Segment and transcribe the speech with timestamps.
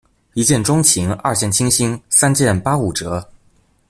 [0.33, 3.27] 一見鍾情，二見傾心，三件八五折